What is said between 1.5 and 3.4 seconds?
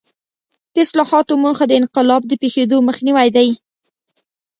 د انقلاب د پېښېدو مخنیوی